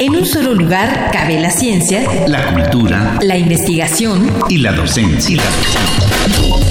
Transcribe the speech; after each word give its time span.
En 0.00 0.16
un 0.16 0.24
solo 0.24 0.54
lugar 0.54 1.10
cabe 1.12 1.38
la 1.38 1.50
ciencia, 1.50 2.26
la 2.26 2.54
cultura, 2.54 3.18
la 3.20 3.36
investigación 3.36 4.32
y 4.48 4.56
la 4.56 4.72
docencia. 4.72 5.42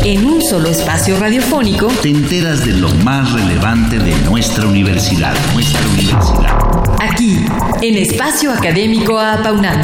En 0.03 0.25
un 0.25 0.41
solo 0.41 0.67
espacio 0.67 1.15
radiofónico 1.19 1.89
te 2.01 2.09
enteras 2.09 2.65
de 2.65 2.73
lo 2.73 2.89
más 3.05 3.31
relevante 3.31 3.99
de 3.99 4.15
nuestra 4.27 4.65
universidad, 4.65 5.35
nuestra 5.53 5.79
universidad. 5.89 6.97
Aquí, 6.99 7.45
en 7.83 7.97
Espacio 7.97 8.51
Académico 8.51 9.19
Apaunam. 9.19 9.79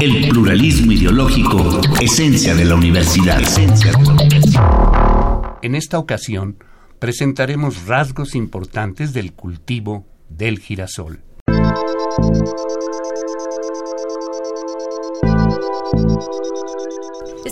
El 0.00 0.28
pluralismo 0.28 0.90
ideológico, 0.90 1.80
esencia 2.00 2.56
de 2.56 2.64
la 2.64 2.74
universidad. 2.74 3.40
Esencia 3.42 3.92
de 3.92 4.02
la 4.02 4.12
universidad. 4.12 5.58
En 5.62 5.76
esta 5.76 6.00
ocasión 6.00 6.56
presentaremos 6.98 7.86
rasgos 7.86 8.34
importantes 8.34 9.12
del 9.12 9.34
cultivo 9.34 10.04
del 10.28 10.58
girasol. 10.58 11.25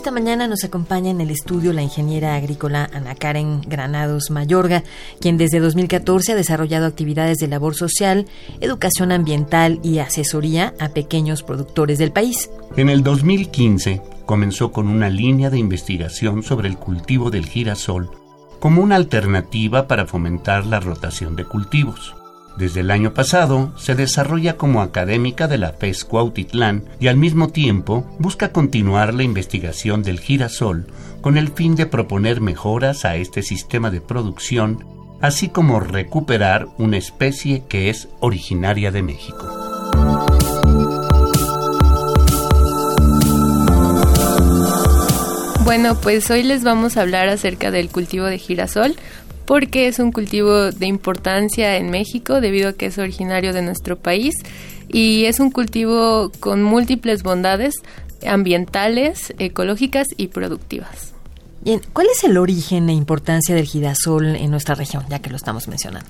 Esta 0.05 0.11
mañana 0.11 0.49
nos 0.49 0.65
acompaña 0.65 1.11
en 1.11 1.23
el 1.23 1.31
estudio 1.31 1.73
la 1.73 1.83
ingeniera 1.83 2.35
agrícola 2.35 2.91
Ana 2.93 3.15
Karen 3.15 3.63
Granados 3.63 4.31
Mayorga, 4.31 4.83
quien 5.19 5.39
desde 5.39 5.61
2014 5.61 6.33
ha 6.33 6.35
desarrollado 6.35 6.85
actividades 6.85 7.39
de 7.39 7.49
labor 7.49 7.75
social, 7.75 8.27
educación 8.61 9.13
ambiental 9.13 9.81
y 9.83 10.01
asesoría 10.01 10.75
a 10.79 10.91
pequeños 10.91 11.43
productores 11.43 11.97
del 11.97 12.13
país. 12.13 12.51
En 12.77 12.91
el 12.91 13.03
2015 13.03 14.03
comenzó 14.27 14.73
con 14.73 14.89
una 14.89 15.09
línea 15.09 15.49
de 15.49 15.59
investigación 15.59 16.43
sobre 16.43 16.69
el 16.69 16.77
cultivo 16.77 17.31
del 17.31 17.47
girasol 17.47 18.11
como 18.61 18.83
una 18.83 18.97
alternativa 18.97 19.87
para 19.87 20.07
fomentar 20.07 20.67
la 20.67 20.81
rotación 20.81 21.35
de 21.35 21.45
cultivos. 21.45 22.15
Desde 22.57 22.81
el 22.81 22.91
año 22.93 23.15
pasado 23.15 23.73
se 23.77 23.97
desarrolla 23.97 24.57
como 24.57 24.81
académica 24.81 25.49
de 25.49 25.59
la 25.59 25.73
FES 25.73 26.05
Cuautitlán 26.05 26.85
y 27.01 27.09
al 27.09 27.17
mismo 27.17 27.49
tiempo 27.49 28.07
busca 28.19 28.53
continuar 28.53 29.13
la 29.13 29.25
investigación 29.25 30.05
del 30.05 30.21
girasol 30.21 30.87
con 31.21 31.37
el 31.37 31.49
fin 31.49 31.75
de 31.75 31.87
proponer 31.87 32.41
mejoras 32.41 33.05
a 33.05 33.17
este 33.17 33.43
sistema 33.43 33.91
de 33.91 34.01
producción, 34.01 34.87
así 35.21 35.49
como 35.49 35.81
recuperar 35.81 36.69
una 36.79 36.97
especie 36.97 37.65
que 37.69 37.91
es 37.91 38.09
originaria 38.21 38.93
de 38.93 39.03
México. 39.03 39.65
Bueno, 45.65 45.99
pues 45.99 46.31
hoy 46.31 46.43
les 46.43 46.63
vamos 46.63 46.97
a 46.97 47.01
hablar 47.01 47.29
acerca 47.29 47.71
del 47.71 47.89
cultivo 47.89 48.27
de 48.27 48.39
girasol, 48.39 48.95
porque 49.47 49.89
es 49.89 49.99
un 49.99 50.13
cultivo 50.13 50.71
de 50.71 50.87
importancia 50.87 51.77
en 51.77 51.91
México 51.91 52.41
debido 52.41 52.71
a 52.71 52.73
que 52.73 52.87
es 52.87 52.99
originario 52.99 53.53
de 53.53 53.63
nuestro 53.63 53.99
país 53.99 54.35
y 54.89 55.25
es 55.25 55.41
un 55.41 55.51
cultivo 55.51 56.31
con 56.41 56.63
múltiples 56.63 57.23
bondades 57.23 57.75
ambientales, 58.27 59.35
ecológicas 59.39 60.09
y 60.17 60.29
productivas. 60.29 61.13
Bien, 61.63 61.81
¿cuál 61.93 62.09
es 62.13 62.25
el 62.25 62.37
origen 62.37 62.91
e 62.91 62.93
importancia 62.93 63.55
del 63.55 63.65
girasol 63.65 64.37
en 64.37 64.51
nuestra 64.51 64.75
región, 64.75 65.05
ya 65.09 65.21
que 65.21 65.31
lo 65.31 65.37
estamos 65.37 65.67
mencionando? 65.69 66.09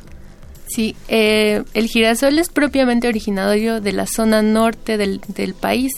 Sí, 0.66 0.96
eh, 1.08 1.62
el 1.74 1.86
girasol 1.86 2.38
es 2.38 2.48
propiamente 2.48 3.06
originario 3.06 3.80
de 3.80 3.92
la 3.92 4.06
zona 4.06 4.42
norte 4.42 4.96
del, 4.96 5.20
del 5.28 5.54
país, 5.54 5.92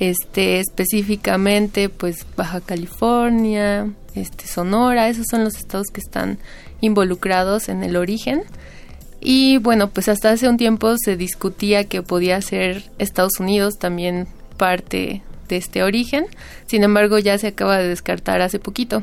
este, 0.00 0.60
específicamente 0.60 1.90
pues 1.90 2.26
Baja 2.36 2.60
California, 2.60 3.92
este, 4.14 4.46
Sonora, 4.48 5.08
esos 5.08 5.26
son 5.30 5.44
los 5.44 5.56
estados 5.56 5.88
que 5.92 6.00
están 6.00 6.38
involucrados 6.80 7.68
en 7.68 7.84
el 7.84 7.96
origen. 7.96 8.42
Y 9.20 9.58
bueno, 9.58 9.90
pues 9.90 10.08
hasta 10.08 10.30
hace 10.30 10.48
un 10.48 10.56
tiempo 10.56 10.94
se 10.98 11.16
discutía 11.16 11.84
que 11.84 12.02
podía 12.02 12.40
ser 12.40 12.90
Estados 12.98 13.38
Unidos 13.38 13.78
también 13.78 14.26
parte 14.56 15.22
de 15.48 15.56
este 15.56 15.82
origen, 15.82 16.26
sin 16.66 16.82
embargo 16.82 17.18
ya 17.18 17.36
se 17.36 17.48
acaba 17.48 17.76
de 17.76 17.88
descartar 17.88 18.40
hace 18.40 18.58
poquito. 18.58 19.02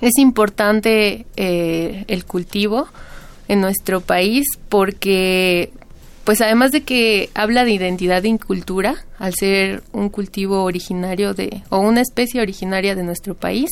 Es 0.00 0.12
importante 0.18 1.26
eh, 1.36 2.04
el 2.06 2.24
cultivo 2.24 2.86
en 3.48 3.60
nuestro 3.60 4.00
país 4.00 4.46
porque 4.68 5.72
pues 6.24 6.40
además 6.40 6.72
de 6.72 6.82
que 6.82 7.30
habla 7.34 7.64
de 7.64 7.72
identidad 7.72 8.22
y 8.24 8.38
cultura, 8.38 8.96
al 9.18 9.34
ser 9.34 9.82
un 9.92 10.08
cultivo 10.08 10.62
originario 10.64 11.34
de, 11.34 11.62
o 11.68 11.78
una 11.78 12.00
especie 12.00 12.40
originaria 12.40 12.94
de 12.94 13.02
nuestro 13.02 13.34
país, 13.34 13.70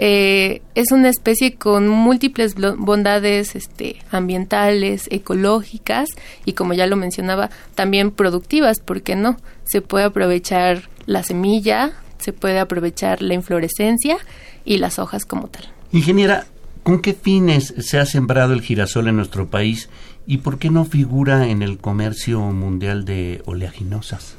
eh, 0.00 0.62
es 0.76 0.92
una 0.92 1.08
especie 1.08 1.54
con 1.54 1.88
múltiples 1.88 2.54
bondades 2.54 3.56
este, 3.56 3.96
ambientales, 4.12 5.08
ecológicas 5.10 6.08
y 6.44 6.52
como 6.52 6.72
ya 6.72 6.86
lo 6.86 6.96
mencionaba, 6.96 7.50
también 7.74 8.12
productivas, 8.12 8.78
porque 8.78 9.16
no? 9.16 9.36
Se 9.64 9.80
puede 9.80 10.04
aprovechar 10.04 10.88
la 11.06 11.24
semilla, 11.24 11.92
se 12.18 12.32
puede 12.32 12.60
aprovechar 12.60 13.22
la 13.22 13.34
inflorescencia 13.34 14.18
y 14.64 14.78
las 14.78 14.98
hojas 14.98 15.24
como 15.24 15.48
tal. 15.48 15.68
Ingeniera, 15.92 16.46
¿con 16.88 17.02
qué 17.02 17.12
fines 17.12 17.74
se 17.80 17.98
ha 17.98 18.06
sembrado 18.06 18.54
el 18.54 18.62
girasol 18.62 19.08
en 19.08 19.16
nuestro 19.16 19.50
país 19.50 19.90
y 20.26 20.38
por 20.38 20.58
qué 20.58 20.70
no 20.70 20.86
figura 20.86 21.48
en 21.48 21.60
el 21.60 21.76
comercio 21.76 22.40
mundial 22.40 23.04
de 23.04 23.42
oleaginosas? 23.44 24.36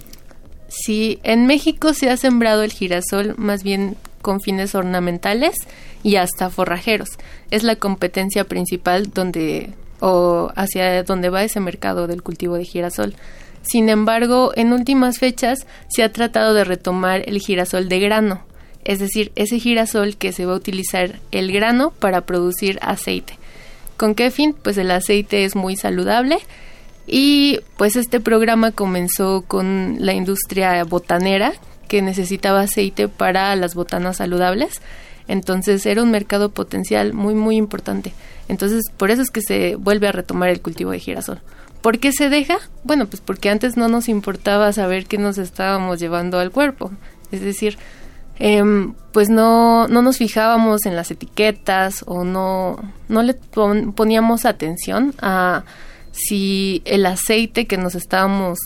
Sí, 0.68 1.20
en 1.22 1.46
México 1.46 1.94
se 1.94 2.10
ha 2.10 2.18
sembrado 2.18 2.64
el 2.64 2.72
girasol 2.72 3.36
más 3.38 3.62
bien 3.62 3.98
con 4.24 4.42
fines 4.42 4.74
ornamentales 4.74 5.58
y 6.02 6.16
hasta 6.16 6.50
forrajeros. 6.50 7.10
Es 7.52 7.62
la 7.62 7.76
competencia 7.76 8.46
principal 8.46 9.12
donde 9.14 9.70
o 10.00 10.52
hacia 10.56 11.04
donde 11.04 11.30
va 11.30 11.44
ese 11.44 11.60
mercado 11.60 12.08
del 12.08 12.24
cultivo 12.24 12.56
de 12.56 12.66
girasol. 12.66 13.14
Sin 13.62 13.90
embargo, 13.90 14.54
en 14.56 14.74
últimas 14.74 15.20
fechas 15.20 15.68
se 15.88 16.02
ha 16.02 16.12
tratado 16.12 16.56
de 16.56 16.64
retomar 16.64 17.22
el 17.30 17.38
girasol 17.38 17.90
de 17.90 18.00
grano, 18.00 18.42
es 18.86 19.00
decir, 19.00 19.32
ese 19.36 19.60
girasol 19.60 20.18
que 20.18 20.32
se 20.32 20.46
va 20.46 20.54
a 20.54 20.58
utilizar 20.58 21.20
el 21.32 21.52
grano 21.52 21.92
para 21.92 22.22
producir 22.22 22.80
aceite. 22.82 23.38
¿Con 23.98 24.16
qué 24.16 24.32
fin? 24.32 24.56
Pues 24.62 24.78
el 24.78 24.92
aceite 24.92 25.44
es 25.44 25.56
muy 25.56 25.76
saludable 25.76 26.38
y 27.06 27.60
pues 27.78 27.96
este 27.96 28.20
programa 28.20 28.72
comenzó 28.72 29.44
con 29.48 29.98
la 30.00 30.14
industria 30.14 30.84
botanera 30.84 31.54
que 31.88 32.02
necesitaba 32.02 32.62
aceite 32.62 33.08
para 33.08 33.56
las 33.56 33.76
botanas 33.76 34.18
saludables. 34.18 34.82
Entonces 35.28 35.86
era 35.86 36.02
un 36.02 36.12
mercado 36.12 36.50
potencial 36.50 37.14
muy, 37.14 37.36
muy 37.36 37.58
importante. 37.58 38.14
Entonces 38.48 38.84
por 38.96 39.12
eso 39.12 39.22
es 39.22 39.32
que 39.32 39.42
se 39.42 39.76
vuelve 39.76 40.08
a 40.08 40.12
retomar 40.14 40.50
el 40.50 40.62
cultivo 40.62 40.92
de 40.92 41.00
girasol. 41.00 41.42
¿Por 41.82 42.00
qué 42.00 42.12
se 42.12 42.30
deja? 42.30 42.58
Bueno, 42.84 43.08
pues 43.08 43.22
porque 43.22 43.50
antes 43.50 43.78
no 43.78 43.88
nos 43.88 44.10
importaba 44.10 44.72
saber 44.74 45.06
qué 45.06 45.18
nos 45.18 45.38
estábamos 45.38 46.00
llevando 46.00 46.40
al 46.40 46.52
cuerpo. 46.52 46.92
Es 47.32 47.42
decir, 47.42 47.78
em, 48.40 48.94
pues 49.12 49.30
no, 49.30 49.88
no 49.88 50.02
nos 50.02 50.18
fijábamos 50.18 50.86
en 50.86 50.96
las 50.96 51.12
etiquetas 51.12 52.04
o 52.08 52.24
no, 52.24 52.78
no 53.08 53.24
le 53.24 53.34
poníamos 53.34 54.46
atención 54.46 55.14
a 55.22 55.64
si 56.12 56.82
el 56.86 57.06
aceite 57.06 57.66
que 57.66 57.78
nos 57.78 57.96
estábamos 57.96 58.60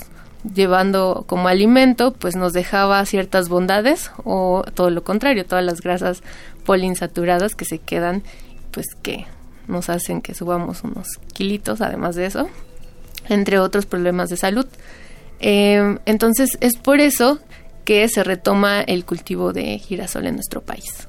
llevando 0.53 1.23
como 1.27 1.47
alimento, 1.47 2.13
pues 2.13 2.35
nos 2.35 2.53
dejaba 2.53 3.05
ciertas 3.05 3.49
bondades 3.49 4.11
o 4.23 4.63
todo 4.73 4.89
lo 4.89 5.03
contrario, 5.03 5.45
todas 5.45 5.63
las 5.63 5.81
grasas 5.81 6.21
poliinsaturadas 6.65 7.55
que 7.55 7.65
se 7.65 7.79
quedan, 7.79 8.23
pues 8.71 8.87
que 9.01 9.25
nos 9.67 9.89
hacen 9.89 10.21
que 10.21 10.33
subamos 10.33 10.83
unos 10.83 11.07
kilitos, 11.33 11.81
además 11.81 12.15
de 12.15 12.25
eso, 12.25 12.49
entre 13.29 13.59
otros 13.59 13.85
problemas 13.85 14.29
de 14.29 14.37
salud. 14.37 14.65
Eh, 15.39 15.97
entonces 16.05 16.57
es 16.61 16.77
por 16.77 16.99
eso 16.99 17.39
que 17.83 18.07
se 18.09 18.23
retoma 18.23 18.81
el 18.81 19.05
cultivo 19.05 19.53
de 19.53 19.77
girasol 19.77 20.27
en 20.27 20.35
nuestro 20.35 20.61
país. 20.61 21.07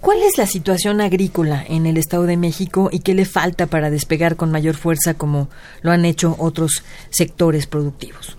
¿Cuál 0.00 0.22
es 0.22 0.38
la 0.38 0.46
situación 0.46 1.00
agrícola 1.00 1.64
en 1.68 1.86
el 1.86 1.96
Estado 1.96 2.26
de 2.26 2.36
México 2.36 2.90
y 2.92 3.00
qué 3.00 3.14
le 3.14 3.24
falta 3.24 3.66
para 3.66 3.90
despegar 3.90 4.36
con 4.36 4.52
mayor 4.52 4.76
fuerza 4.76 5.14
como 5.14 5.48
lo 5.82 5.90
han 5.90 6.04
hecho 6.04 6.36
otros 6.38 6.84
sectores 7.10 7.66
productivos? 7.66 8.36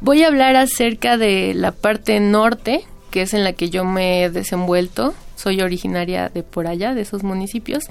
Voy 0.00 0.22
a 0.22 0.28
hablar 0.28 0.54
acerca 0.54 1.16
de 1.16 1.54
la 1.54 1.72
parte 1.72 2.20
norte, 2.20 2.84
que 3.10 3.22
es 3.22 3.34
en 3.34 3.42
la 3.42 3.52
que 3.52 3.68
yo 3.68 3.84
me 3.84 4.22
he 4.22 4.30
desenvuelto. 4.30 5.14
Soy 5.34 5.60
originaria 5.60 6.28
de 6.28 6.42
por 6.42 6.66
allá, 6.66 6.94
de 6.94 7.00
esos 7.00 7.24
municipios. 7.24 7.84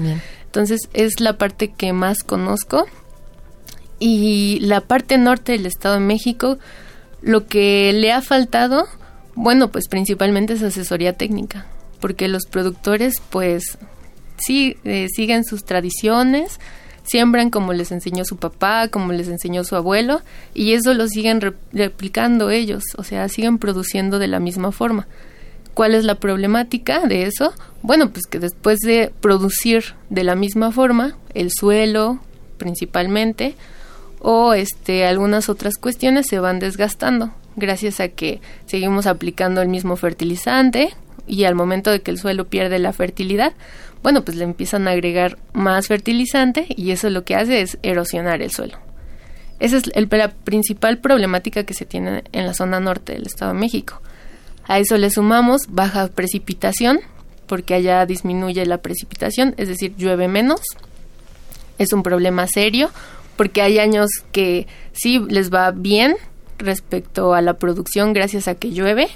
Entonces 0.46 0.88
es 0.94 1.20
la 1.20 1.38
parte 1.38 1.70
que 1.70 1.92
más 1.92 2.24
conozco. 2.24 2.86
Y 4.00 4.60
la 4.62 4.82
parte 4.82 5.18
norte 5.18 5.54
del 5.54 5.66
Estado 5.66 5.96
de 5.96 6.02
México, 6.02 6.60
lo 7.28 7.46
que 7.46 7.94
le 7.94 8.12
ha 8.12 8.22
faltado, 8.22 8.88
bueno, 9.36 9.70
pues 9.72 9.88
principalmente 9.88 10.54
es 10.54 10.64
asesoría 10.64 11.14
técnica 11.14 11.68
porque 12.00 12.28
los 12.28 12.46
productores 12.46 13.22
pues 13.30 13.78
sí 14.38 14.78
eh, 14.84 15.08
siguen 15.14 15.44
sus 15.44 15.66
tradiciones, 15.66 16.60
siembran 17.04 17.50
como 17.50 17.74
les 17.74 17.92
enseñó 17.92 18.26
su 18.26 18.38
papá, 18.38 18.90
como 18.90 19.14
les 19.14 19.28
enseñó 19.28 19.64
su 19.64 19.76
abuelo, 19.76 20.22
y 20.54 20.74
eso 20.74 20.94
lo 20.94 21.08
siguen 21.08 21.42
replicando 21.72 22.50
ellos, 22.50 22.84
o 22.98 23.04
sea, 23.04 23.28
siguen 23.30 23.58
produciendo 23.58 24.20
de 24.20 24.28
la 24.28 24.40
misma 24.40 24.72
forma. 24.72 25.08
¿Cuál 25.74 25.94
es 25.94 26.06
la 26.06 26.16
problemática 26.16 27.06
de 27.06 27.24
eso? 27.24 27.54
Bueno, 27.84 28.10
pues 28.12 28.26
que 28.26 28.40
después 28.40 28.80
de 28.80 29.12
producir 29.22 29.96
de 30.10 30.24
la 30.24 30.36
misma 30.36 30.72
forma, 30.72 31.16
el 31.34 31.52
suelo 31.52 32.20
principalmente, 32.58 33.56
o 34.20 34.54
este 34.54 35.06
algunas 35.06 35.50
otras 35.50 35.76
cuestiones 35.78 36.28
se 36.28 36.40
van 36.40 36.60
desgastando 36.60 37.34
gracias 37.58 38.00
a 38.00 38.08
que 38.08 38.40
seguimos 38.66 39.08
aplicando 39.08 39.62
el 39.62 39.68
mismo 39.68 39.98
fertilizante 39.98 40.94
y 41.26 41.44
al 41.44 41.56
momento 41.56 41.92
de 41.92 42.02
que 42.02 42.12
el 42.12 42.18
suelo 42.18 42.48
pierde 42.48 42.80
la 42.80 42.94
fertilidad, 42.94 43.52
bueno, 44.02 44.24
pues 44.24 44.38
le 44.38 44.46
empiezan 44.46 44.88
a 44.88 44.92
agregar 44.92 45.38
más 45.52 45.88
fertilizante 45.88 46.68
y 46.70 46.92
eso 46.92 47.10
lo 47.10 47.26
que 47.26 47.36
hace 47.36 47.62
es 47.62 47.78
erosionar 47.84 48.42
el 48.42 48.52
suelo. 48.52 48.78
Esa 49.60 49.78
es 49.78 49.88
la 49.88 50.30
principal 50.30 51.00
problemática 51.00 51.64
que 51.64 51.74
se 51.74 51.86
tiene 51.86 52.24
en 52.32 52.46
la 52.46 52.54
zona 52.54 52.80
norte 52.80 53.14
del 53.14 53.26
Estado 53.26 53.54
de 53.54 53.60
México. 53.60 54.02
A 54.68 54.80
eso 54.80 54.98
le 54.98 55.10
sumamos 55.10 55.64
baja 55.70 56.08
precipitación, 56.10 57.00
porque 57.48 57.74
allá 57.74 58.06
disminuye 58.06 58.66
la 58.66 58.78
precipitación, 58.78 59.56
es 59.58 59.68
decir, 59.68 59.96
llueve 59.98 60.28
menos. 60.28 60.62
Es 61.80 61.92
un 61.92 62.04
problema 62.04 62.46
serio, 62.48 62.92
porque 63.38 63.62
hay 63.62 63.80
años 63.80 64.10
que 64.32 64.68
sí 64.92 65.20
les 65.30 65.54
va 65.54 65.72
bien 65.72 66.16
respecto 66.58 67.34
a 67.34 67.42
la 67.42 67.54
producción 67.54 68.14
gracias 68.14 68.48
a 68.48 68.56
que 68.56 68.72
llueve, 68.72 69.08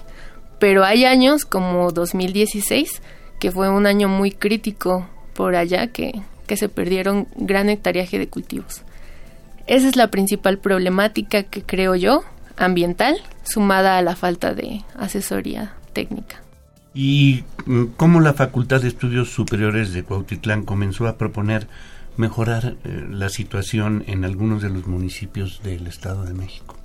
pero 0.60 0.86
hay 0.86 1.06
años 1.06 1.44
como 1.44 1.92
2016, 1.92 3.02
que 3.40 3.52
fue 3.52 3.70
un 3.70 3.88
año 3.88 4.08
muy 4.08 4.32
crítico 4.32 5.10
por 5.34 5.56
allá, 5.56 5.88
que, 5.88 6.22
que 6.48 6.56
se 6.56 6.70
perdieron 6.70 7.28
gran 7.36 7.70
hectareaje 7.70 8.20
de 8.20 8.28
cultivos. 8.28 8.84
Esa 9.68 9.88
es 9.88 9.96
la 9.96 10.10
principal 10.10 10.60
problemática 10.60 11.44
que 11.44 11.64
creo 11.64 11.96
yo, 11.96 12.24
ambiental, 12.58 13.18
sumada 13.44 13.98
a 13.98 14.02
la 14.02 14.16
falta 14.16 14.54
de 14.54 14.84
asesoría 14.96 15.74
técnica. 15.94 16.42
¿Y 16.94 17.44
mm, 17.66 17.86
cómo 17.98 18.20
la 18.20 18.34
Facultad 18.34 18.82
de 18.82 18.90
Estudios 18.90 19.30
Superiores 19.30 19.94
de 19.94 20.04
Cuautitlán 20.04 20.64
comenzó 20.64 21.08
a 21.08 21.18
proponer 21.18 21.68
mejorar 22.22 22.76
eh, 22.86 23.06
la 23.10 23.30
situación 23.30 24.04
en 24.08 24.24
algunos 24.24 24.62
de 24.62 24.70
los 24.70 24.88
municipios 24.88 25.62
del 25.64 25.88
Estado 25.88 26.24
de 26.24 26.34
México? 26.34 26.76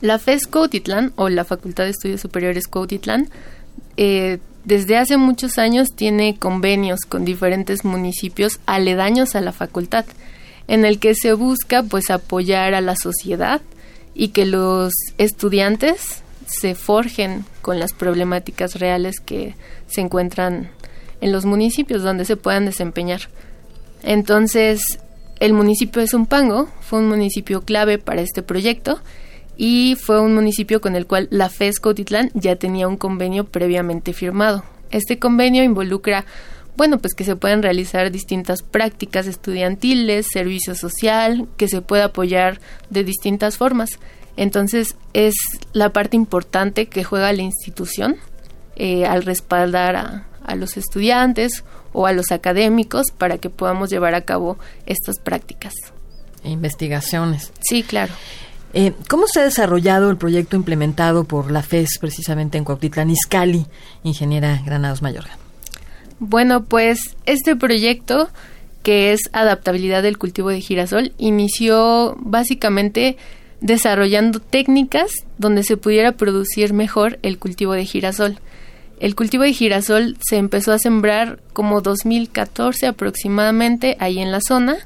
La 0.00 0.18
FES 0.18 0.46
Cuautitlán, 0.46 1.12
o 1.16 1.28
la 1.28 1.44
Facultad 1.44 1.84
de 1.84 1.90
Estudios 1.90 2.20
Superiores 2.20 2.66
Cuautitlán, 2.66 3.28
eh, 3.96 4.38
desde 4.64 4.96
hace 4.96 5.16
muchos 5.16 5.58
años 5.58 5.88
tiene 5.94 6.36
convenios 6.38 7.00
con 7.00 7.24
diferentes 7.24 7.84
municipios 7.84 8.60
aledaños 8.64 9.34
a 9.34 9.40
la 9.40 9.52
facultad, 9.52 10.04
en 10.68 10.84
el 10.84 10.98
que 10.98 11.14
se 11.14 11.32
busca 11.32 11.82
pues 11.82 12.10
apoyar 12.10 12.74
a 12.74 12.80
la 12.80 12.94
sociedad 12.96 13.60
y 14.14 14.28
que 14.28 14.46
los 14.46 14.92
estudiantes 15.18 16.22
se 16.46 16.74
forjen 16.74 17.44
con 17.60 17.80
las 17.80 17.92
problemáticas 17.92 18.76
reales 18.76 19.18
que 19.18 19.54
se 19.88 20.00
encuentran 20.00 20.70
en 21.20 21.32
los 21.32 21.44
municipios 21.44 22.02
donde 22.02 22.24
se 22.24 22.36
puedan 22.36 22.66
desempeñar. 22.66 23.22
Entonces, 24.02 24.98
el 25.40 25.52
municipio 25.52 26.00
de 26.00 26.08
Zumpango 26.08 26.68
fue 26.80 27.00
un 27.00 27.08
municipio 27.08 27.62
clave 27.62 27.98
para 27.98 28.22
este 28.22 28.42
proyecto 28.42 29.00
y 29.56 29.96
fue 30.00 30.20
un 30.20 30.34
municipio 30.34 30.80
con 30.80 30.96
el 30.96 31.06
cual 31.06 31.28
la 31.30 31.48
FES 31.48 31.80
Cotitlán 31.80 32.30
ya 32.34 32.56
tenía 32.56 32.88
un 32.88 32.96
convenio 32.96 33.44
previamente 33.44 34.12
firmado. 34.12 34.64
Este 34.90 35.18
convenio 35.18 35.62
involucra, 35.62 36.26
bueno, 36.76 36.98
pues 36.98 37.14
que 37.14 37.24
se 37.24 37.36
puedan 37.36 37.62
realizar 37.62 38.10
distintas 38.10 38.62
prácticas 38.62 39.26
estudiantiles, 39.26 40.26
servicio 40.32 40.74
social, 40.74 41.48
que 41.56 41.68
se 41.68 41.80
pueda 41.80 42.06
apoyar 42.06 42.60
de 42.90 43.04
distintas 43.04 43.56
formas. 43.56 43.98
Entonces 44.36 44.96
es 45.12 45.34
la 45.72 45.92
parte 45.92 46.16
importante 46.16 46.86
que 46.86 47.04
juega 47.04 47.32
la 47.32 47.42
institución 47.42 48.16
eh, 48.76 49.06
al 49.06 49.22
respaldar 49.22 49.96
a, 49.96 50.26
a 50.44 50.54
los 50.54 50.76
estudiantes 50.76 51.64
o 51.92 52.06
a 52.06 52.12
los 52.12 52.32
académicos 52.32 53.06
para 53.16 53.38
que 53.38 53.50
podamos 53.50 53.90
llevar 53.90 54.14
a 54.14 54.22
cabo 54.22 54.58
estas 54.86 55.18
prácticas. 55.18 55.74
E 56.44 56.50
investigaciones. 56.50 57.52
Sí, 57.60 57.82
claro. 57.82 58.12
Eh, 58.74 58.92
¿Cómo 59.08 59.26
se 59.26 59.40
ha 59.40 59.44
desarrollado 59.44 60.10
el 60.10 60.16
proyecto 60.16 60.56
implementado 60.56 61.24
por 61.24 61.50
la 61.50 61.62
FES 61.62 61.98
precisamente 62.00 62.56
en 62.56 62.64
Cuautitlán 62.64 63.10
Izcalli, 63.10 63.66
ingeniera 64.02 64.62
Granados 64.64 65.02
Mayorga? 65.02 65.36
Bueno, 66.18 66.64
pues 66.64 66.98
este 67.26 67.54
proyecto 67.54 68.30
que 68.82 69.12
es 69.12 69.20
adaptabilidad 69.32 70.02
del 70.02 70.18
cultivo 70.18 70.48
de 70.48 70.60
girasol 70.60 71.12
inició 71.18 72.16
básicamente 72.18 73.16
desarrollando 73.60 74.40
técnicas 74.40 75.12
donde 75.38 75.62
se 75.62 75.76
pudiera 75.76 76.12
producir 76.12 76.72
mejor 76.72 77.18
el 77.22 77.38
cultivo 77.38 77.74
de 77.74 77.84
girasol. 77.84 78.38
El 79.02 79.14
cultivo 79.14 79.42
de 79.42 79.52
girasol 79.52 80.16
se 80.26 80.36
empezó 80.36 80.72
a 80.72 80.78
sembrar 80.78 81.40
como 81.52 81.82
2014 81.82 82.86
aproximadamente 82.86 83.96
ahí 83.98 84.20
en 84.20 84.30
la 84.30 84.40
zona 84.40 84.78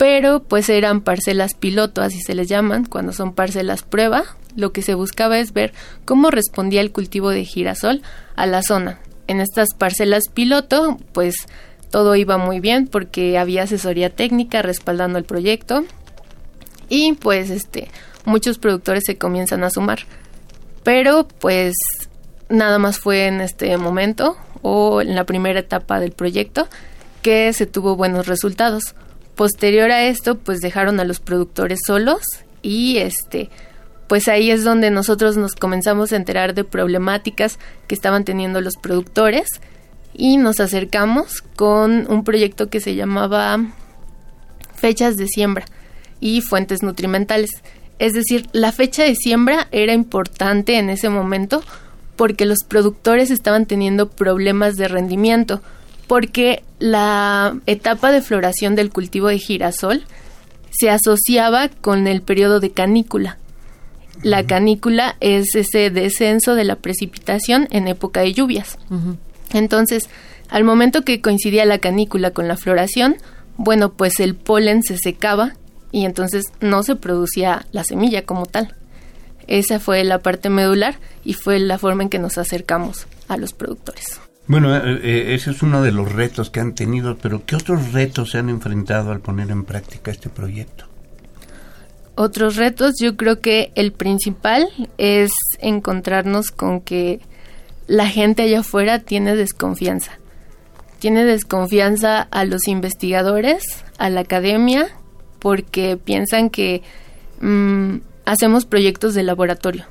pero 0.00 0.42
pues 0.42 0.70
eran 0.70 1.02
parcelas 1.02 1.52
piloto, 1.52 2.00
así 2.00 2.22
se 2.22 2.34
les 2.34 2.48
llaman, 2.48 2.86
cuando 2.86 3.12
son 3.12 3.34
parcelas 3.34 3.82
prueba. 3.82 4.24
Lo 4.56 4.72
que 4.72 4.80
se 4.80 4.94
buscaba 4.94 5.38
es 5.38 5.52
ver 5.52 5.74
cómo 6.06 6.30
respondía 6.30 6.80
el 6.80 6.90
cultivo 6.90 7.28
de 7.28 7.44
girasol 7.44 8.00
a 8.34 8.46
la 8.46 8.62
zona. 8.62 8.98
En 9.26 9.42
estas 9.42 9.74
parcelas 9.74 10.22
piloto, 10.32 10.96
pues 11.12 11.34
todo 11.90 12.16
iba 12.16 12.38
muy 12.38 12.60
bien 12.60 12.86
porque 12.86 13.36
había 13.36 13.64
asesoría 13.64 14.08
técnica 14.08 14.62
respaldando 14.62 15.18
el 15.18 15.24
proyecto 15.24 15.84
y 16.88 17.12
pues 17.12 17.50
este 17.50 17.88
muchos 18.24 18.56
productores 18.56 19.02
se 19.04 19.18
comienzan 19.18 19.64
a 19.64 19.70
sumar. 19.70 19.98
Pero 20.82 21.28
pues 21.28 21.74
nada 22.50 22.78
más 22.78 22.98
fue 22.98 23.26
en 23.26 23.40
este 23.40 23.76
momento 23.78 24.36
o 24.62 25.00
en 25.00 25.14
la 25.14 25.24
primera 25.24 25.60
etapa 25.60 26.00
del 26.00 26.12
proyecto 26.12 26.68
que 27.22 27.52
se 27.52 27.66
tuvo 27.66 27.96
buenos 27.96 28.26
resultados. 28.26 28.94
Posterior 29.34 29.90
a 29.90 30.04
esto, 30.04 30.36
pues 30.36 30.60
dejaron 30.60 31.00
a 31.00 31.04
los 31.04 31.20
productores 31.20 31.78
solos 31.86 32.20
y 32.62 32.98
este 32.98 33.48
pues 34.10 34.26
ahí 34.26 34.50
es 34.50 34.64
donde 34.64 34.90
nosotros 34.90 35.36
nos 35.36 35.54
comenzamos 35.54 36.12
a 36.12 36.16
enterar 36.16 36.52
de 36.52 36.64
problemáticas 36.64 37.60
que 37.86 37.94
estaban 37.94 38.24
teniendo 38.24 38.60
los 38.60 38.74
productores 38.76 39.60
y 40.12 40.36
nos 40.36 40.58
acercamos 40.58 41.42
con 41.54 42.10
un 42.10 42.24
proyecto 42.24 42.68
que 42.68 42.80
se 42.80 42.96
llamaba 42.96 43.64
fechas 44.74 45.16
de 45.16 45.28
siembra 45.28 45.64
y 46.18 46.40
fuentes 46.40 46.82
nutrimentales. 46.82 47.50
Es 48.00 48.12
decir, 48.12 48.48
la 48.50 48.72
fecha 48.72 49.04
de 49.04 49.14
siembra 49.14 49.68
era 49.70 49.92
importante 49.92 50.76
en 50.76 50.90
ese 50.90 51.08
momento 51.08 51.62
porque 52.20 52.44
los 52.44 52.58
productores 52.68 53.30
estaban 53.30 53.64
teniendo 53.64 54.10
problemas 54.10 54.76
de 54.76 54.88
rendimiento 54.88 55.62
porque 56.06 56.62
la 56.78 57.56
etapa 57.64 58.12
de 58.12 58.20
floración 58.20 58.74
del 58.74 58.90
cultivo 58.90 59.28
de 59.28 59.38
girasol 59.38 60.04
se 60.70 60.90
asociaba 60.90 61.70
con 61.70 62.06
el 62.06 62.20
periodo 62.20 62.60
de 62.60 62.72
canícula. 62.72 63.38
La 64.22 64.44
canícula 64.44 65.16
es 65.20 65.54
ese 65.54 65.88
descenso 65.88 66.54
de 66.56 66.64
la 66.64 66.76
precipitación 66.76 67.68
en 67.70 67.88
época 67.88 68.20
de 68.20 68.34
lluvias. 68.34 68.76
Entonces, 69.54 70.10
al 70.50 70.62
momento 70.62 71.06
que 71.06 71.22
coincidía 71.22 71.64
la 71.64 71.78
canícula 71.78 72.32
con 72.32 72.48
la 72.48 72.58
floración, 72.58 73.16
bueno, 73.56 73.94
pues 73.94 74.20
el 74.20 74.34
polen 74.34 74.82
se 74.82 74.98
secaba 74.98 75.54
y 75.90 76.04
entonces 76.04 76.44
no 76.60 76.82
se 76.82 76.96
producía 76.96 77.64
la 77.72 77.82
semilla 77.82 78.26
como 78.26 78.44
tal. 78.44 78.74
Esa 79.46 79.80
fue 79.80 80.04
la 80.04 80.20
parte 80.20 80.50
medular 80.50 80.98
y 81.24 81.34
fue 81.34 81.58
la 81.58 81.78
forma 81.78 82.04
en 82.04 82.08
que 82.08 82.18
nos 82.18 82.38
acercamos 82.38 83.06
a 83.28 83.36
los 83.36 83.52
productores. 83.52 84.20
Bueno, 84.46 84.76
eh, 84.76 85.00
eh, 85.02 85.34
ese 85.34 85.52
es 85.52 85.62
uno 85.62 85.82
de 85.82 85.92
los 85.92 86.12
retos 86.12 86.50
que 86.50 86.60
han 86.60 86.74
tenido, 86.74 87.16
pero 87.16 87.44
¿qué 87.46 87.56
otros 87.56 87.92
retos 87.92 88.32
se 88.32 88.38
han 88.38 88.48
enfrentado 88.48 89.12
al 89.12 89.20
poner 89.20 89.50
en 89.50 89.64
práctica 89.64 90.10
este 90.10 90.28
proyecto? 90.28 90.86
Otros 92.16 92.56
retos, 92.56 92.96
yo 93.00 93.16
creo 93.16 93.40
que 93.40 93.72
el 93.76 93.92
principal 93.92 94.68
es 94.98 95.30
encontrarnos 95.60 96.50
con 96.50 96.80
que 96.80 97.20
la 97.86 98.08
gente 98.08 98.42
allá 98.42 98.60
afuera 98.60 98.98
tiene 98.98 99.36
desconfianza. 99.36 100.18
Tiene 100.98 101.24
desconfianza 101.24 102.20
a 102.22 102.44
los 102.44 102.68
investigadores, 102.68 103.84
a 103.98 104.10
la 104.10 104.20
academia, 104.20 104.88
porque 105.38 105.96
piensan 105.96 106.50
que 106.50 106.82
mm, 107.40 107.96
hacemos 108.24 108.66
proyectos 108.66 109.14
de 109.14 109.22
laboratorio 109.22 109.86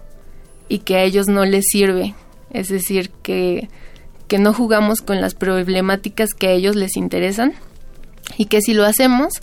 y 0.68 0.80
que 0.80 0.96
a 0.96 1.04
ellos 1.04 1.28
no 1.28 1.46
les 1.46 1.66
sirve. 1.72 2.16
Es 2.52 2.70
decir, 2.70 3.12
que 3.24 3.70
que 4.30 4.38
no 4.38 4.54
jugamos 4.54 5.02
con 5.02 5.20
las 5.20 5.34
problemáticas 5.34 6.30
que 6.38 6.48
a 6.48 6.52
ellos 6.52 6.78
les 6.78 6.96
interesan 6.96 7.54
y 8.38 8.46
que 8.46 8.62
si 8.62 8.74
lo 8.74 8.86
hacemos, 8.86 9.34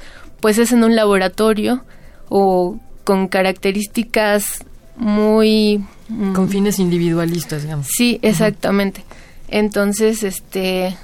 pues 0.40 0.58
es 0.58 0.72
en 0.72 0.84
un 0.84 0.94
laboratorio 0.94 1.84
o 2.28 2.78
con 3.04 3.26
características 3.26 4.64
muy... 4.96 5.84
Mm, 6.08 6.34
con 6.34 6.48
fines 6.48 6.78
individualistas, 6.78 7.62
digamos. 7.62 7.88
Sí, 7.88 8.20
exactamente. 8.22 9.04
Entonces, 9.48 10.22
este, 10.22 10.96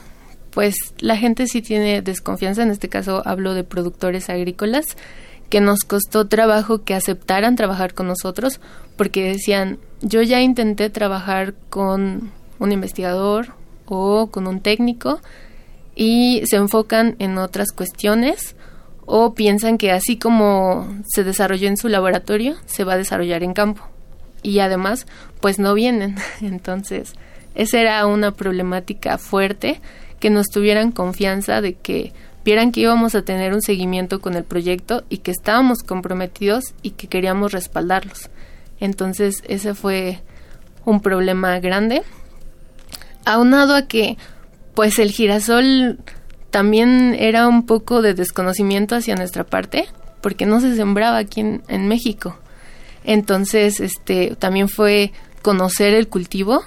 pues 0.51 0.77
la 0.99 1.17
gente 1.17 1.49
sí 1.49 1.61
tiene 1.61 2.03
desconfianza, 2.03 2.63
en 2.63 2.71
este 2.71 2.89
caso 2.89 3.23
hablo 3.27 3.53
de 3.53 3.65
productores 3.65 4.31
agrícolas, 4.31 4.97
que 5.53 5.61
nos 5.61 5.81
costó 5.81 6.29
trabajo 6.29 6.83
que 6.83 6.95
aceptaran 6.95 7.57
trabajar 7.57 7.93
con 7.93 8.07
nosotros, 8.07 8.59
porque 8.97 9.23
decían, 9.23 9.77
yo 10.01 10.23
ya 10.23 10.41
intenté 10.41 10.89
trabajar 10.89 11.53
con 11.69 12.31
un 12.59 12.73
investigador, 12.73 13.49
o 13.85 14.29
con 14.29 14.47
un 14.47 14.61
técnico 14.61 15.21
y 15.95 16.41
se 16.47 16.57
enfocan 16.57 17.17
en 17.19 17.37
otras 17.37 17.73
cuestiones 17.73 18.57
o 19.05 19.35
piensan 19.35 19.77
que 19.77 19.93
así 19.93 20.17
como 20.17 20.89
se 21.07 21.25
desarrolló 21.25 21.69
en 21.69 21.77
su 21.77 21.91
laboratorio, 21.91 22.57
se 22.65 22.85
va 22.85 22.95
a 22.95 22.97
desarrollar 22.97 23.43
en 23.43 23.53
campo. 23.53 23.87
Y 24.43 24.61
además, 24.61 25.07
pues 25.43 25.59
no 25.59 25.75
vienen. 25.75 26.17
Entonces, 26.41 27.13
esa 27.55 27.79
era 27.79 28.07
una 28.07 28.31
problemática 28.31 29.19
fuerte, 29.19 29.83
que 30.19 30.31
nos 30.31 30.47
tuvieran 30.47 30.93
confianza 30.93 31.61
de 31.61 31.75
que 31.75 32.15
vieran 32.45 32.73
que 32.73 32.81
íbamos 32.81 33.15
a 33.15 33.23
tener 33.23 33.53
un 33.55 33.63
seguimiento 33.63 34.21
con 34.21 34.35
el 34.35 34.45
proyecto 34.45 35.05
y 35.09 35.19
que 35.19 35.31
estábamos 35.31 35.83
comprometidos 35.83 36.75
y 36.83 36.91
que 36.91 37.07
queríamos 37.07 37.53
respaldarlos. 37.53 38.31
Entonces, 38.81 39.43
ese 39.47 39.75
fue 39.75 40.21
un 40.85 41.01
problema 41.01 41.59
grande. 41.61 42.03
Aunado 43.25 43.75
a 43.75 43.87
que, 43.87 44.17
pues 44.75 44.99
el 44.99 45.13
girasol 45.13 45.99
también 46.51 47.15
era 47.19 47.49
un 47.49 47.65
poco 47.65 48.03
de 48.03 48.15
desconocimiento 48.15 48.97
hacia 48.97 49.15
nuestra 49.15 49.45
parte, 49.45 49.87
porque 50.21 50.47
no 50.47 50.61
se 50.61 50.77
sembraba 50.77 51.19
aquí 51.19 51.41
en, 51.41 51.89
México. 51.89 52.37
Entonces, 53.05 53.81
este, 53.81 54.37
también 54.37 54.69
fue 54.69 55.13
conocer 55.43 55.95
el 55.95 56.09
cultivo, 56.09 56.63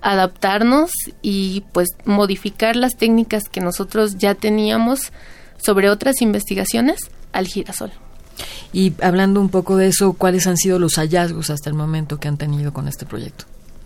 adaptarnos 0.00 0.90
y 1.22 1.64
pues 1.72 1.88
modificar 2.04 2.76
las 2.76 2.96
técnicas 2.96 3.44
que 3.50 3.60
nosotros 3.60 4.18
ya 4.18 4.34
teníamos 4.34 5.12
sobre 5.58 5.90
otras 5.90 6.22
investigaciones 6.22 7.10
al 7.32 7.46
girasol. 7.46 7.92
Y 8.72 8.92
hablando 9.02 9.40
un 9.40 9.48
poco 9.48 9.76
de 9.76 9.88
eso, 9.88 10.12
¿cuáles 10.12 10.46
han 10.46 10.56
sido 10.56 10.78
los 10.78 10.94
hallazgos 10.94 11.50
hasta 11.50 11.70
el 11.70 11.74
momento 11.74 12.20
que 12.20 12.28
han 12.28 12.36
tenido 12.36 12.72
con 12.72 12.86
este 12.86 13.06
proyecto? 13.06 13.44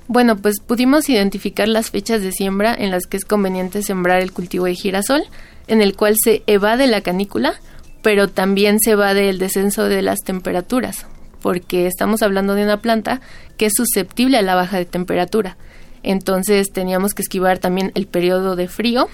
Bueno, 0.09 0.37
pues 0.37 0.61
pudimos 0.61 1.09
identificar 1.09 1.69
las 1.69 1.90
fechas 1.90 2.23
de 2.23 2.33
siembra 2.33 2.75
en 2.75 2.90
las 2.90 3.07
que 3.07 3.16
es 3.16 3.25
conveniente 3.25 3.83
sembrar 3.83 4.21
el 4.21 4.33
cultivo 4.33 4.66
de 4.66 4.75
girasol, 4.75 5.23
en 5.69 5.81
el 5.81 5.95
cual 5.95 6.16
se 6.23 6.42
evade 6.47 6.87
la 6.87 7.00
canícula, 7.00 7.54
pero 8.02 8.28
también 8.28 8.78
se 8.81 8.90
evade 8.90 9.31
el 9.31 9.38
descenso 9.38 9.85
de 9.85 10.02
las 10.02 10.19
temperaturas, 10.21 11.07
porque 11.40 11.87
estamos 11.87 12.23
hablando 12.23 12.54
de 12.54 12.64
una 12.64 12.83
planta 12.83 13.21
que 13.57 13.66
es 13.66 13.73
susceptible 13.76 14.37
a 14.37 14.42
la 14.42 14.57
baja 14.57 14.76
de 14.76 14.85
temperatura. 14.85 15.57
Entonces 16.02 16.73
teníamos 16.73 17.14
que 17.14 17.23
esquivar 17.23 17.59
también 17.59 17.92
el 17.94 18.06
periodo 18.06 18.56
de 18.56 18.68
frío 18.68 19.09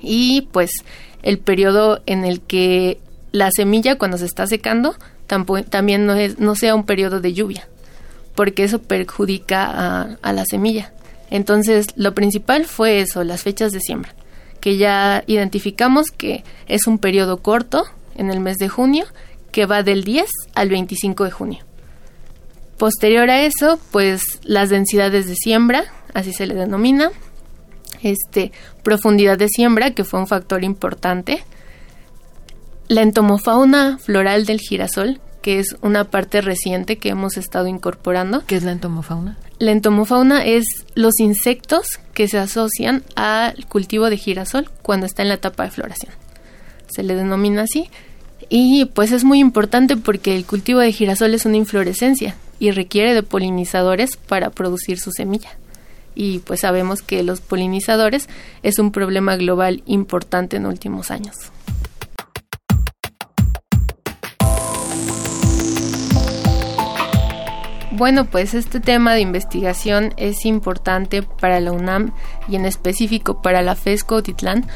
y 0.00 0.48
pues 0.52 0.70
el 1.22 1.38
periodo 1.38 2.00
en 2.06 2.24
el 2.24 2.40
que 2.40 2.98
la 3.32 3.50
semilla 3.50 3.96
cuando 3.96 4.18
se 4.18 4.26
está 4.26 4.46
secando 4.46 4.94
también 5.26 6.06
no, 6.06 6.14
es, 6.14 6.38
no 6.40 6.56
sea 6.56 6.74
un 6.74 6.84
periodo 6.84 7.20
de 7.20 7.32
lluvia 7.32 7.68
porque 8.34 8.64
eso 8.64 8.80
perjudica 8.80 10.16
a, 10.22 10.32
la 10.32 10.44
semilla. 10.46 10.92
Entonces, 11.28 11.88
lo 11.96 12.14
principal 12.14 12.64
fue 12.64 13.00
eso, 13.00 13.22
las 13.22 13.42
fechas 13.42 13.70
de 13.70 13.80
siembra, 13.80 14.14
que 14.60 14.78
ya 14.78 15.24
identificamos 15.26 16.06
que 16.10 16.42
es 16.66 16.86
un 16.86 16.98
periodo 16.98 17.42
corto 17.42 17.84
en 18.16 18.30
el 18.30 18.40
mes 18.40 18.56
de 18.56 18.70
junio, 18.70 19.04
que 19.52 19.66
va 19.66 19.82
del 19.82 20.04
10 20.04 20.26
al 20.54 20.70
25 20.70 21.24
de 21.24 21.30
junio. 21.30 21.64
Posterior 22.80 23.28
a 23.28 23.42
eso, 23.42 23.78
pues 23.90 24.22
las 24.42 24.70
densidades 24.70 25.26
de 25.26 25.34
siembra, 25.34 25.84
así 26.14 26.32
se 26.32 26.46
le 26.46 26.54
denomina, 26.54 27.10
este, 28.02 28.52
profundidad 28.82 29.36
de 29.36 29.48
siembra, 29.48 29.90
que 29.90 30.02
fue 30.02 30.18
un 30.18 30.26
factor 30.26 30.64
importante, 30.64 31.44
la 32.88 33.02
entomofauna 33.02 33.98
floral 33.98 34.46
del 34.46 34.60
girasol, 34.60 35.20
que 35.42 35.58
es 35.58 35.76
una 35.82 36.04
parte 36.04 36.40
reciente 36.40 36.96
que 36.96 37.10
hemos 37.10 37.36
estado 37.36 37.66
incorporando. 37.66 38.46
¿Qué 38.46 38.56
es 38.56 38.62
la 38.62 38.72
entomofauna? 38.72 39.36
La 39.58 39.72
entomofauna 39.72 40.46
es 40.46 40.64
los 40.94 41.20
insectos 41.20 41.86
que 42.14 42.28
se 42.28 42.38
asocian 42.38 43.04
al 43.14 43.66
cultivo 43.66 44.08
de 44.08 44.16
girasol 44.16 44.70
cuando 44.80 45.04
está 45.04 45.20
en 45.20 45.28
la 45.28 45.34
etapa 45.34 45.64
de 45.64 45.70
floración. 45.70 46.14
Se 46.88 47.02
le 47.02 47.14
denomina 47.14 47.64
así. 47.64 47.90
Y 48.48 48.86
pues 48.86 49.12
es 49.12 49.22
muy 49.22 49.38
importante 49.38 49.98
porque 49.98 50.34
el 50.34 50.46
cultivo 50.46 50.80
de 50.80 50.92
girasol 50.92 51.34
es 51.34 51.44
una 51.44 51.58
inflorescencia 51.58 52.36
y 52.60 52.70
requiere 52.70 53.14
de 53.14 53.24
polinizadores 53.24 54.16
para 54.16 54.50
producir 54.50 55.00
su 55.00 55.10
semilla. 55.10 55.50
Y 56.14 56.40
pues 56.40 56.60
sabemos 56.60 57.02
que 57.02 57.24
los 57.24 57.40
polinizadores 57.40 58.28
es 58.62 58.78
un 58.78 58.92
problema 58.92 59.34
global 59.36 59.82
importante 59.86 60.58
en 60.58 60.66
últimos 60.66 61.10
años. 61.10 61.36
Bueno, 67.92 68.24
pues 68.24 68.54
este 68.54 68.80
tema 68.80 69.14
de 69.14 69.20
investigación 69.20 70.14
es 70.16 70.46
importante 70.46 71.22
para 71.22 71.60
la 71.60 71.72
UNAM 71.72 72.12
y 72.48 72.56
en 72.56 72.64
específico 72.64 73.42
para 73.42 73.60
la 73.60 73.74
FESCO 73.74 74.22
Titlán, 74.22 74.66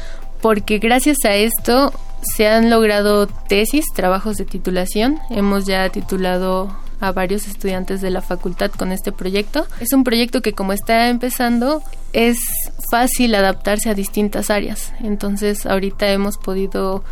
porque 0.41 0.77
gracias 0.77 1.17
a 1.25 1.33
esto 1.33 1.91
se 2.21 2.47
han 2.47 2.69
logrado 2.69 3.25
tesis, 3.25 3.85
trabajos 3.95 4.37
de 4.37 4.45
titulación. 4.45 5.19
Hemos 5.31 5.65
ya 5.65 5.89
titulado 5.89 6.84
a 7.07 7.11
varios 7.11 7.47
estudiantes 7.47 8.01
de 8.01 8.09
la 8.09 8.21
facultad 8.21 8.71
con 8.71 8.91
este 8.91 9.11
proyecto. 9.11 9.67
Es 9.79 9.93
un 9.93 10.03
proyecto 10.03 10.41
que 10.41 10.53
como 10.53 10.73
está 10.73 11.09
empezando 11.09 11.81
es 12.13 12.37
fácil 12.89 13.35
adaptarse 13.35 13.89
a 13.89 13.93
distintas 13.93 14.49
áreas. 14.49 14.93
Entonces 15.01 15.65
ahorita 15.65 16.07
hemos 16.09 16.37
podido 16.37 17.03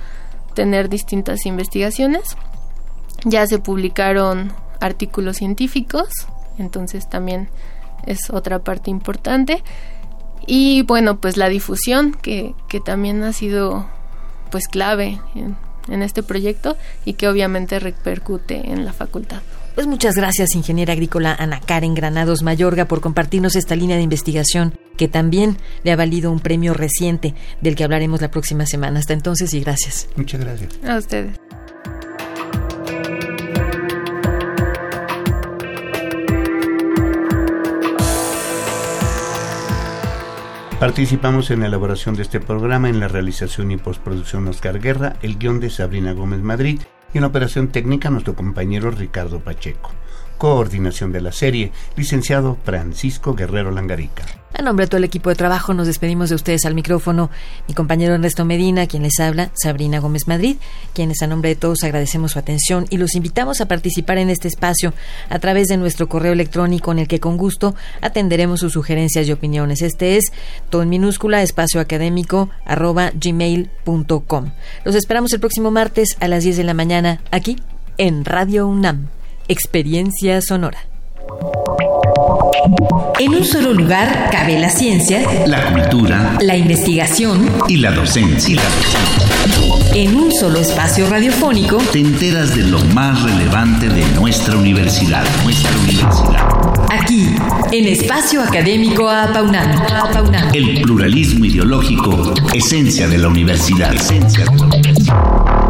tener 0.54 0.90
distintas 0.90 1.46
investigaciones. 1.46 2.36
Ya 3.26 3.46
se 3.48 3.60
publicaron 3.60 4.54
artículos 4.80 5.38
científicos, 5.38 6.10
entonces 6.58 7.10
también 7.10 7.50
es 8.06 8.30
otra 8.30 8.60
parte 8.60 8.90
importante. 8.90 9.64
Y 10.46 10.82
bueno, 10.84 11.18
pues 11.20 11.38
la 11.38 11.48
difusión, 11.48 12.14
que, 12.14 12.54
que 12.68 12.82
también 12.82 13.24
ha 13.24 13.32
sido 13.32 13.88
pues 14.52 14.68
clave 14.68 15.20
en, 15.36 15.56
en 15.88 16.04
este 16.04 16.22
proyecto 16.22 16.78
y 17.06 17.14
que 17.14 17.28
obviamente 17.28 17.80
repercute 17.80 18.72
en 18.72 18.86
la 18.86 18.94
facultad. 18.94 19.42
Pues 19.76 19.88
muchas 19.88 20.16
gracias, 20.16 20.54
ingeniera 20.54 20.94
agrícola 20.94 21.36
Ana 21.38 21.60
Karen 21.60 21.96
Granados 21.96 22.44
Mayorga, 22.44 22.86
por 22.86 23.02
compartirnos 23.02 23.56
esta 23.56 23.76
línea 23.76 23.98
de 23.98 24.04
investigación 24.04 24.78
que 24.98 25.08
también 25.08 25.58
le 25.84 25.92
ha 25.92 25.96
valido 25.96 26.32
un 26.32 26.40
premio 26.40 26.76
reciente 26.76 27.34
del 27.60 27.76
que 27.76 27.84
hablaremos 27.84 28.22
la 28.22 28.30
próxima 28.30 28.68
semana. 28.68 29.00
Hasta 29.00 29.14
entonces 29.14 29.52
y 29.56 29.62
gracias. 29.62 30.08
Muchas 30.16 30.42
gracias. 30.42 30.80
A 30.88 30.98
ustedes. 30.98 31.40
Participamos 40.80 41.50
en 41.50 41.62
la 41.62 41.68
elaboración 41.68 42.14
de 42.14 42.24
este 42.24 42.40
programa, 42.40 42.90
en 42.90 43.00
la 43.00 43.08
realización 43.08 43.72
y 43.72 43.78
postproducción 43.78 44.48
Oscar 44.50 44.80
Guerra, 44.80 45.16
el 45.22 45.40
guion 45.40 45.60
de 45.60 45.70
Sabrina 45.70 46.12
Gómez 46.12 46.42
Madrid 46.42 46.82
y 47.14 47.18
en 47.20 47.24
operación 47.24 47.70
técnica 47.70 48.10
nuestro 48.10 48.36
compañero 48.36 48.92
Ricardo 48.92 49.40
Pacheco. 49.40 49.92
Coordinación 50.38 51.12
de 51.12 51.22
la 51.22 51.32
serie, 51.32 51.72
licenciado 51.96 52.58
Francisco 52.64 53.36
Guerrero 53.36 53.72
Langarica. 53.72 54.43
Nombre 54.64 54.86
de 54.86 54.90
todo 54.90 55.00
el 55.00 55.04
equipo 55.04 55.30
de 55.30 55.36
trabajo 55.36 55.74
nos 55.74 55.88
despedimos 55.88 56.30
de 56.30 56.36
ustedes 56.36 56.66
al 56.66 56.74
micrófono, 56.74 57.30
mi 57.68 57.74
compañero 57.74 58.14
Ernesto 58.14 58.46
Medina, 58.46 58.88
quien 58.88 59.04
les 59.04 59.20
habla, 59.20 59.52
Sabrina 59.54 60.00
Gómez 60.00 60.26
Madrid, 60.26 60.56
quienes 60.94 61.22
a 61.22 61.28
nombre 61.28 61.50
de 61.50 61.56
todos 61.58 61.84
agradecemos 61.84 62.32
su 62.32 62.40
atención 62.40 62.86
y 62.90 62.96
los 62.96 63.16
invitamos 63.16 63.60
a 63.60 63.68
participar 63.68 64.20
en 64.20 64.30
este 64.30 64.48
espacio 64.48 64.94
a 65.30 65.40
través 65.40 65.68
de 65.68 65.76
nuestro 65.76 66.08
correo 66.08 66.32
electrónico 66.32 66.94
en 66.94 67.00
el 67.00 67.10
que 67.10 67.20
con 67.20 67.36
gusto 67.36 67.76
atenderemos 68.00 68.62
sus 68.62 68.72
sugerencias 68.72 69.28
y 69.28 69.34
opiniones. 69.34 69.82
Este 69.82 70.16
es 70.16 70.32
todo 70.70 70.84
en 70.84 70.90
minúscula 70.90 71.42
espacio 71.42 71.82
académico 71.82 72.50
arroba 72.66 73.12
gmail.com. 73.14 74.52
Los 74.86 74.96
esperamos 74.96 75.34
el 75.34 75.42
próximo 75.42 75.72
martes 75.72 76.16
a 76.22 76.30
las 76.30 76.44
10 76.46 76.56
de 76.56 76.64
la 76.64 76.74
mañana 76.74 77.20
aquí 77.32 77.58
en 77.98 78.24
Radio 78.24 78.66
UNAM. 78.68 79.10
Experiencia 79.50 80.42
sonora. 80.42 80.88
En 83.20 83.36
un 83.36 83.46
solo 83.46 83.74
lugar 83.74 84.30
cabe 84.32 84.60
la 84.60 84.70
ciencia, 84.70 85.22
la 85.46 85.72
cultura, 85.72 86.38
la 86.42 86.58
investigación 86.58 87.50
y 87.68 87.78
la 87.78 87.92
docencia. 87.92 88.60
En 89.94 90.16
un 90.16 90.32
solo 90.32 90.60
espacio 90.60 91.08
radiofónico 91.08 91.78
te 91.92 92.00
enteras 92.00 92.56
de 92.56 92.64
lo 92.64 92.80
más 92.86 93.22
relevante 93.22 93.88
de 93.90 94.04
nuestra 94.16 94.58
universidad, 94.58 95.24
nuestra 95.44 95.72
universidad. 95.84 96.48
Aquí, 96.90 97.36
en 97.72 97.88
Espacio 97.88 98.42
Académico 98.42 99.10
Apaunam. 99.10 99.70
El 100.54 100.82
pluralismo 100.82 101.46
ideológico, 101.46 102.34
esencia 102.54 103.08
de 103.08 103.18
la 103.20 103.28
universidad. 103.28 103.94
Esencia 103.94 104.46
de 104.46 104.58
la 104.58 104.66
universidad. 104.66 105.63